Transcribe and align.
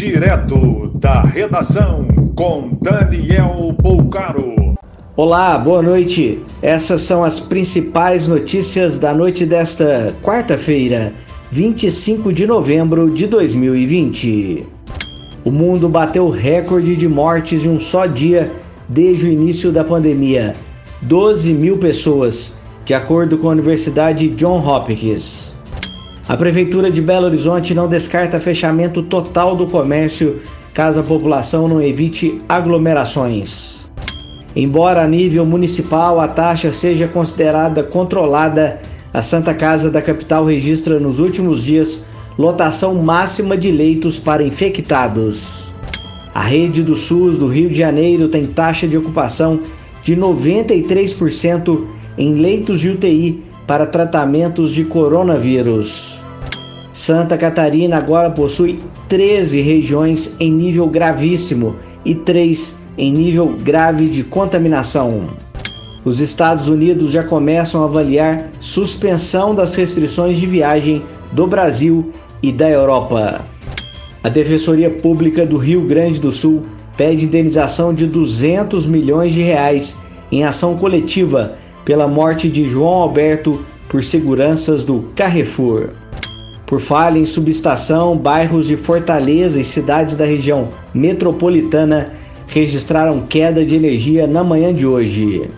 Direto 0.00 0.92
da 0.94 1.20
redação 1.20 2.08
com 2.34 2.70
Daniel 2.80 3.76
Poucaro. 3.82 4.74
Olá, 5.14 5.58
boa 5.58 5.82
noite. 5.82 6.42
Essas 6.62 7.02
são 7.02 7.22
as 7.22 7.38
principais 7.38 8.26
notícias 8.26 8.98
da 8.98 9.12
noite 9.12 9.44
desta 9.44 10.14
quarta-feira, 10.22 11.12
25 11.50 12.32
de 12.32 12.46
novembro 12.46 13.10
de 13.10 13.26
2020. 13.26 14.66
O 15.44 15.50
mundo 15.50 15.86
bateu 15.86 16.30
recorde 16.30 16.96
de 16.96 17.06
mortes 17.06 17.66
em 17.66 17.68
um 17.68 17.78
só 17.78 18.06
dia 18.06 18.50
desde 18.88 19.26
o 19.26 19.30
início 19.30 19.70
da 19.70 19.84
pandemia: 19.84 20.54
12 21.02 21.52
mil 21.52 21.76
pessoas, 21.76 22.58
de 22.86 22.94
acordo 22.94 23.36
com 23.36 23.48
a 23.48 23.52
Universidade 23.52 24.30
John 24.30 24.66
Hopkins. 24.66 25.49
A 26.30 26.36
Prefeitura 26.36 26.92
de 26.92 27.02
Belo 27.02 27.26
Horizonte 27.26 27.74
não 27.74 27.88
descarta 27.88 28.38
fechamento 28.38 29.02
total 29.02 29.56
do 29.56 29.66
comércio 29.66 30.40
caso 30.72 31.00
a 31.00 31.02
população 31.02 31.66
não 31.66 31.82
evite 31.82 32.38
aglomerações. 32.48 33.90
Embora 34.54 35.02
a 35.02 35.08
nível 35.08 35.44
municipal 35.44 36.20
a 36.20 36.28
taxa 36.28 36.70
seja 36.70 37.08
considerada 37.08 37.82
controlada, 37.82 38.78
a 39.12 39.20
Santa 39.20 39.52
Casa 39.52 39.90
da 39.90 40.00
capital 40.00 40.44
registra 40.44 41.00
nos 41.00 41.18
últimos 41.18 41.64
dias 41.64 42.06
lotação 42.38 42.94
máxima 42.94 43.56
de 43.56 43.72
leitos 43.72 44.16
para 44.16 44.44
infectados. 44.44 45.64
A 46.32 46.42
rede 46.42 46.80
do 46.80 46.94
SUS 46.94 47.38
do 47.38 47.48
Rio 47.48 47.70
de 47.70 47.76
Janeiro 47.76 48.28
tem 48.28 48.44
taxa 48.44 48.86
de 48.86 48.96
ocupação 48.96 49.58
de 50.04 50.16
93% 50.16 51.86
em 52.16 52.34
leitos 52.36 52.78
de 52.78 52.90
UTI 52.90 53.42
para 53.66 53.84
tratamentos 53.84 54.72
de 54.72 54.84
coronavírus. 54.84 56.19
Santa 57.00 57.38
Catarina 57.38 57.96
agora 57.96 58.28
possui 58.28 58.78
13 59.08 59.62
regiões 59.62 60.36
em 60.38 60.52
nível 60.52 60.86
gravíssimo 60.86 61.76
e 62.04 62.14
3 62.14 62.78
em 62.98 63.10
nível 63.10 63.56
grave 63.62 64.04
de 64.04 64.22
contaminação. 64.22 65.30
Os 66.04 66.20
Estados 66.20 66.68
Unidos 66.68 67.10
já 67.10 67.22
começam 67.22 67.80
a 67.80 67.86
avaliar 67.86 68.50
suspensão 68.60 69.54
das 69.54 69.74
restrições 69.74 70.36
de 70.36 70.44
viagem 70.44 71.02
do 71.32 71.46
Brasil 71.46 72.12
e 72.42 72.52
da 72.52 72.68
Europa. 72.68 73.46
A 74.22 74.28
Defensoria 74.28 74.90
Pública 74.90 75.46
do 75.46 75.56
Rio 75.56 75.80
Grande 75.80 76.20
do 76.20 76.30
Sul 76.30 76.66
pede 76.98 77.24
indenização 77.24 77.94
de 77.94 78.06
200 78.06 78.86
milhões 78.86 79.32
de 79.32 79.40
reais 79.40 79.98
em 80.30 80.44
ação 80.44 80.76
coletiva 80.76 81.54
pela 81.82 82.06
morte 82.06 82.50
de 82.50 82.66
João 82.66 82.92
Alberto 82.92 83.58
por 83.88 84.04
seguranças 84.04 84.84
do 84.84 85.04
Carrefour. 85.16 85.94
Por 86.70 86.78
falha 86.78 87.18
em 87.18 87.26
subestação, 87.26 88.16
bairros 88.16 88.68
de 88.68 88.76
Fortaleza 88.76 89.58
e 89.58 89.64
cidades 89.64 90.14
da 90.14 90.24
região 90.24 90.68
metropolitana 90.94 92.12
registraram 92.46 93.22
queda 93.22 93.66
de 93.66 93.74
energia 93.74 94.24
na 94.24 94.44
manhã 94.44 94.72
de 94.72 94.86
hoje. 94.86 95.50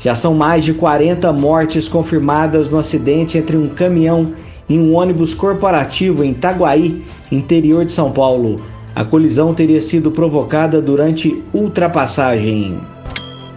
Já 0.00 0.14
são 0.14 0.32
mais 0.32 0.64
de 0.64 0.72
40 0.72 1.30
mortes 1.34 1.86
confirmadas 1.86 2.70
no 2.70 2.78
acidente 2.78 3.36
entre 3.36 3.58
um 3.58 3.68
caminhão 3.68 4.32
e 4.66 4.78
um 4.78 4.94
ônibus 4.94 5.34
corporativo 5.34 6.24
em 6.24 6.30
Itaguaí, 6.30 7.04
interior 7.30 7.84
de 7.84 7.92
São 7.92 8.10
Paulo. 8.10 8.62
A 8.96 9.04
colisão 9.04 9.52
teria 9.52 9.82
sido 9.82 10.10
provocada 10.10 10.80
durante 10.80 11.42
ultrapassagem. 11.52 12.80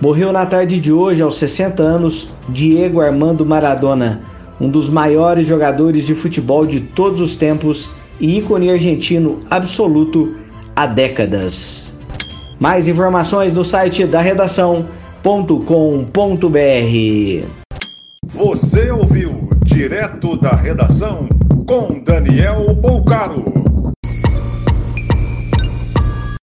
Morreu 0.02 0.34
na 0.34 0.46
tarde 0.46 0.78
de 0.78 0.92
hoje, 0.92 1.22
aos 1.22 1.38
60 1.38 1.82
anos, 1.82 2.28
Diego 2.50 3.00
Armando 3.00 3.46
Maradona 3.46 4.30
um 4.62 4.70
dos 4.70 4.88
maiores 4.88 5.48
jogadores 5.48 6.06
de 6.06 6.14
futebol 6.14 6.66
de 6.66 6.80
todos 6.80 7.20
os 7.20 7.36
tempos 7.36 7.90
e 8.20 8.38
ícone 8.38 8.70
argentino 8.70 9.40
absoluto 9.50 10.36
há 10.76 10.86
décadas. 10.86 11.92
Mais 12.60 12.88
informações 12.88 13.54
no 13.54 13.64
site 13.64 14.06
da 14.06 14.22
redação.com.br. 14.22 14.86
Você 18.28 18.92
ouviu 18.92 19.50
direto 19.66 20.38
da 20.38 20.52
redação 20.52 21.28
com 21.66 22.00
Daniel 22.04 22.72
Bolcaro. 22.76 23.71